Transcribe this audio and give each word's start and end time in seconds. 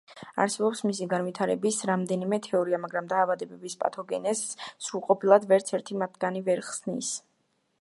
არსებობს 0.43 0.79
მისი 0.91 1.05
განვითარების 1.09 1.77
რამდენიმე 1.89 2.39
თეორია, 2.47 2.79
მაგრამ 2.85 3.11
დაავადებების 3.11 3.77
პათოგენეზს 3.83 4.67
სრულყოფილად 4.87 5.47
ვერც 5.53 5.71
ერთი 5.81 5.99
მათგანი 6.05 6.43
ვერ 6.49 6.65
ხსნის. 6.71 7.13